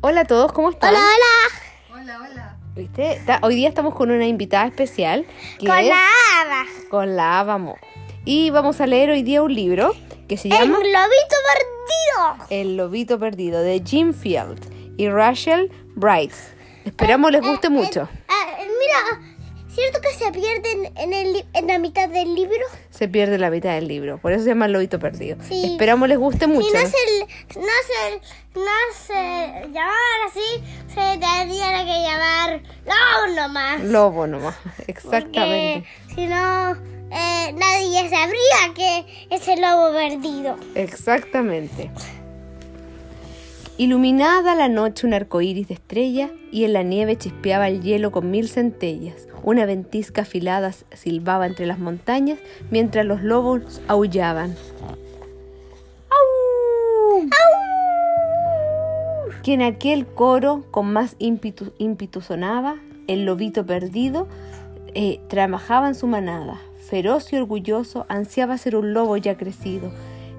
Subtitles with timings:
[0.00, 0.90] Hola a todos, ¿cómo están?
[0.94, 2.00] Hola, hola.
[2.02, 2.56] Hola, hola.
[2.76, 3.12] ¿Viste?
[3.12, 5.26] Está- hoy día estamos con una invitada especial
[5.58, 5.96] que Con es la
[6.40, 6.64] hada.
[6.90, 7.76] con la Ava Mo.
[8.24, 9.94] Y vamos a leer hoy día un libro
[10.28, 12.46] que se El llama globito perdido.
[12.50, 14.60] El lobito perdido de Jim Field
[14.96, 16.32] y Rachel Bright.
[16.84, 18.08] Esperamos les guste mucho.
[18.28, 19.27] Ah, eh, mira,
[19.78, 22.58] ¿cierto que se pierden en, el, li- en la mitad del libro?
[22.90, 25.36] Se pierde la mitad del libro, por eso se llama El lobito perdido.
[25.46, 25.64] Sí.
[25.72, 26.66] Esperamos les guste mucho.
[26.66, 28.20] Si no se, no se,
[28.58, 33.80] no se llamara así, se tendría que llamar lobo nomás.
[33.82, 35.86] Lobo nomás, exactamente.
[36.06, 36.72] Porque si no,
[37.10, 40.56] eh, nadie sabría que es el lobo perdido.
[40.74, 41.90] Exactamente.
[43.80, 48.10] Iluminada la noche un arco iris de estrella y en la nieve chispeaba el hielo
[48.10, 49.28] con mil centellas.
[49.44, 52.40] Una ventisca afilada silbaba entre las montañas
[52.72, 54.56] mientras los lobos aullaban.
[56.10, 57.28] ¡Au!
[59.44, 64.26] Que en aquel coro con más ímpetu, ímpetu sonaba, el lobito perdido
[64.92, 66.60] eh, trabajaba en su manada.
[66.90, 69.92] Feroz y orgulloso, ansiaba ser un lobo ya crecido.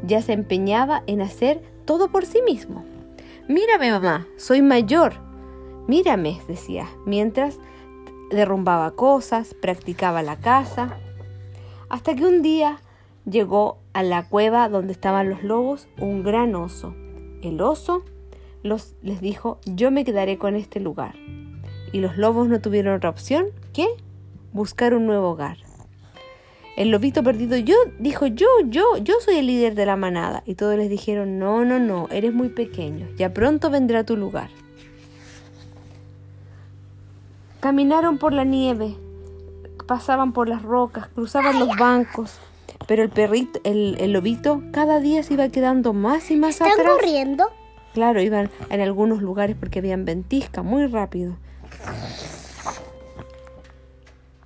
[0.05, 2.83] Ya se empeñaba en hacer todo por sí mismo.
[3.50, 5.14] Mírame, mamá, soy mayor.
[5.88, 7.58] Mírame, decía, mientras
[8.30, 11.00] derrumbaba cosas, practicaba la caza.
[11.89, 12.80] Hasta que un día
[13.25, 16.94] llegó a la cueva donde estaban los lobos un gran oso.
[17.42, 18.03] El oso
[18.61, 21.16] les dijo, yo me quedaré con este lugar.
[21.92, 23.88] Y los lobos no tuvieron otra opción que
[24.53, 25.58] buscar un nuevo hogar.
[26.80, 30.44] El lobito perdido yo dijo, yo, yo, yo soy el líder de la manada.
[30.45, 34.49] Y todos les dijeron, no, no, no, eres muy pequeño, ya pronto vendrá tu lugar.
[37.59, 38.95] Caminaron por la nieve,
[39.88, 42.39] pasaban por las rocas, cruzaban los bancos,
[42.88, 46.71] pero el perrito, el, el lobito, cada día se iba quedando más y más ¿Están
[46.71, 46.93] atrás.
[46.93, 47.43] corriendo?
[47.93, 51.36] Claro, iban en algunos lugares porque habían ventisca muy rápido.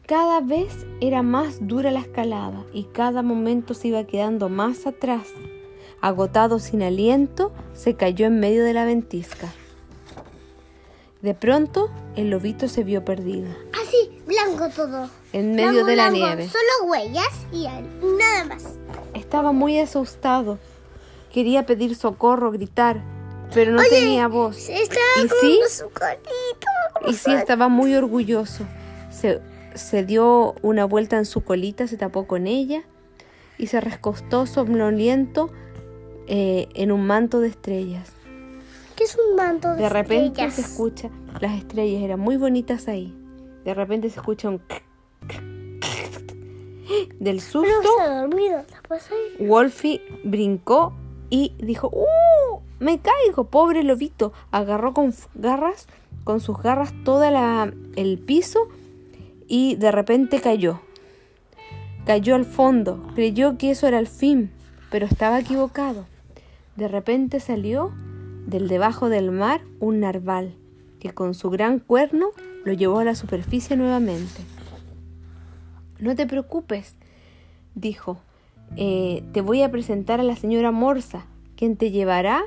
[0.07, 5.27] Cada vez era más dura la escalada y cada momento se iba quedando más atrás.
[6.01, 9.47] Agotado sin aliento, se cayó en medio de la ventisca.
[11.21, 13.47] De pronto, el lobito se vio perdido,
[13.81, 15.09] Así, blanco todo.
[15.31, 16.49] en medio Blanco, de la blanco, nieve.
[16.49, 18.65] Solo huellas y nada más.
[19.13, 20.59] Estaba muy asustado.
[21.31, 23.01] Quería pedir socorro, gritar,
[23.53, 24.67] pero no tenía voz.
[24.67, 25.59] Está ¿Y sí?
[25.69, 25.89] su.
[27.09, 28.65] Y sí, estaba muy orgulloso.
[29.09, 29.41] Se,
[29.75, 32.83] se dio una vuelta en su colita, se tapó con ella
[33.57, 35.51] y se recostó somnoliento
[36.27, 38.11] eh, en un manto de estrellas.
[38.95, 40.53] ¿Qué es un manto de, De repente estrellas?
[40.53, 43.17] se escucha, las estrellas eran muy bonitas ahí.
[43.63, 44.61] De repente se escucha un...
[47.19, 48.63] Del susto, dormido.
[49.39, 50.93] Wolfie brincó
[51.29, 52.59] y dijo, ¡Uh!
[52.79, 54.33] Me caigo, pobre lobito.
[54.51, 55.87] Agarró con garras,
[56.25, 57.23] con sus garras todo
[57.95, 58.67] el piso
[59.47, 60.81] y de repente cayó.
[62.05, 64.51] Cayó al fondo, creyó que eso era el fin,
[64.91, 66.05] pero estaba equivocado.
[66.75, 67.91] De repente salió
[68.45, 70.55] del debajo del mar un narval,
[70.99, 72.27] que con su gran cuerno
[72.65, 74.41] lo llevó a la superficie nuevamente.
[75.99, 76.95] No te preocupes,
[77.75, 78.17] dijo,
[78.75, 81.25] eh, te voy a presentar a la señora Morsa,
[81.55, 82.43] quien te llevará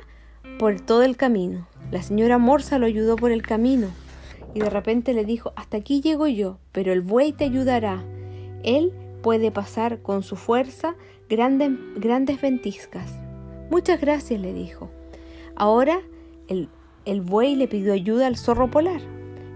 [0.59, 1.67] por todo el camino.
[1.89, 3.87] La señora Morsa lo ayudó por el camino
[4.57, 8.03] y de repente le dijo, hasta aquí llego yo, pero el buey te ayudará.
[8.63, 8.91] Él
[9.21, 10.95] puede pasar con su fuerza
[11.29, 13.13] grandes, grandes ventiscas.
[13.69, 14.89] Muchas gracias, le dijo.
[15.55, 16.01] Ahora
[16.47, 16.69] el,
[17.05, 19.01] el buey le pidió ayuda al zorro polar.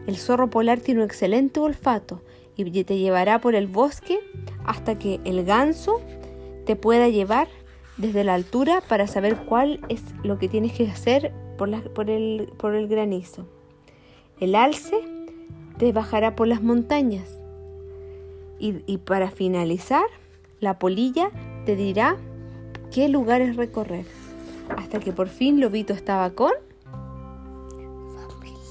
[0.06, 2.22] El zorro polar tiene un excelente olfato
[2.56, 4.20] y te llevará por el bosque
[4.66, 6.00] hasta que el ganso
[6.68, 7.48] te pueda llevar
[7.98, 11.72] desde la altura para saber cuál es lo que tienes que hacer por,
[12.08, 13.48] el, por el granizo.
[14.42, 15.00] El alce
[15.78, 17.38] te bajará por las montañas.
[18.60, 20.06] Y, y para finalizar,
[20.60, 21.30] la polilla
[21.66, 22.18] te dirá
[22.92, 24.06] qué lugares recorrer.
[24.78, 26.52] Hasta que por fin Lobito estaba con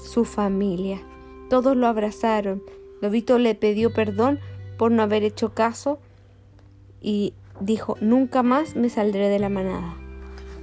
[0.05, 1.01] su familia.
[1.49, 2.61] Todos lo abrazaron.
[3.01, 4.39] Lobito le pidió perdón
[4.77, 5.99] por no haber hecho caso
[7.01, 9.95] y dijo, nunca más me saldré de la manada.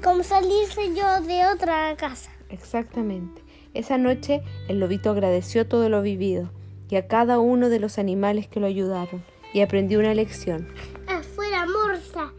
[0.04, 2.30] Como salirse yo de otra casa.
[2.50, 3.47] Exactamente.
[3.74, 6.50] Esa noche el lobito agradeció todo lo vivido
[6.90, 9.22] y a cada uno de los animales que lo ayudaron
[9.52, 10.68] y aprendió una lección.
[11.06, 12.32] Afuera morsa,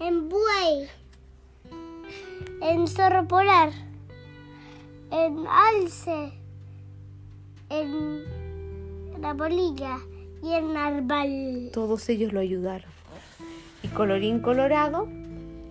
[0.00, 0.88] en buey,
[2.62, 3.70] en zorro polar,
[5.10, 6.32] en alce,
[7.70, 8.24] en
[9.20, 9.98] la polilla
[10.42, 11.70] y en narval.
[11.72, 12.90] Todos ellos lo ayudaron.
[13.82, 15.08] Y colorín colorado,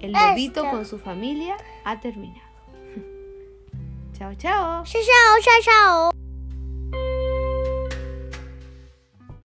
[0.02, 0.30] el Esto.
[0.30, 2.45] lobito con su familia ha terminado.
[4.18, 6.14] 悄悄哦，沙沙哦，沙沙哦。